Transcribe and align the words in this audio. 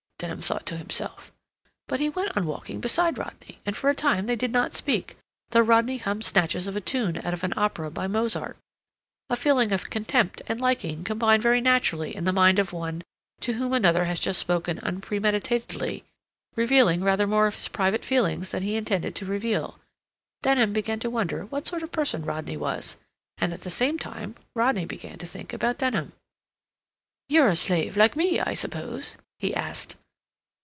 Denham 0.21 0.43
thought 0.43 0.67
to 0.67 0.77
himself. 0.77 1.31
But 1.87 1.99
he 1.99 2.07
went 2.07 2.37
on 2.37 2.45
walking 2.45 2.79
beside 2.79 3.17
Rodney, 3.17 3.57
and 3.65 3.75
for 3.75 3.89
a 3.89 3.95
time 3.95 4.27
they 4.27 4.35
did 4.35 4.51
not 4.51 4.75
speak, 4.75 5.17
though 5.49 5.61
Rodney 5.61 5.97
hummed 5.97 6.25
snatches 6.25 6.67
of 6.67 6.75
a 6.75 6.79
tune 6.79 7.17
out 7.17 7.33
of 7.33 7.43
an 7.43 7.55
opera 7.57 7.89
by 7.89 8.05
Mozart. 8.05 8.55
A 9.31 9.35
feeling 9.35 9.71
of 9.71 9.89
contempt 9.89 10.43
and 10.45 10.61
liking 10.61 11.03
combine 11.03 11.41
very 11.41 11.59
naturally 11.59 12.15
in 12.15 12.25
the 12.25 12.31
mind 12.31 12.59
of 12.59 12.71
one 12.71 13.01
to 13.39 13.53
whom 13.53 13.73
another 13.73 14.05
has 14.05 14.19
just 14.19 14.39
spoken 14.39 14.77
unpremeditatedly, 14.83 16.03
revealing 16.55 17.03
rather 17.03 17.25
more 17.25 17.47
of 17.47 17.55
his 17.55 17.67
private 17.67 18.05
feelings 18.05 18.51
than 18.51 18.61
he 18.61 18.75
intended 18.77 19.15
to 19.15 19.25
reveal. 19.25 19.79
Denham 20.43 20.71
began 20.71 20.99
to 20.99 21.09
wonder 21.09 21.47
what 21.47 21.65
sort 21.65 21.81
of 21.81 21.91
person 21.91 22.23
Rodney 22.25 22.57
was, 22.57 22.95
and 23.39 23.53
at 23.55 23.61
the 23.61 23.71
same 23.71 23.97
time 23.97 24.35
Rodney 24.53 24.85
began 24.85 25.17
to 25.17 25.25
think 25.25 25.51
about 25.51 25.79
Denham. 25.79 26.11
"You're 27.27 27.47
a 27.49 27.55
slave 27.55 27.97
like 27.97 28.15
me, 28.15 28.39
I 28.39 28.53
suppose?" 28.53 29.17
he 29.39 29.55
asked. 29.55 29.95